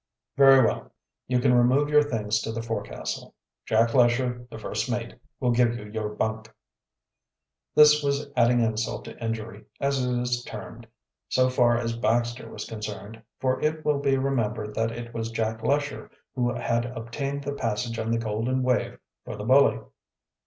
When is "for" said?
13.39-13.61, 19.23-19.35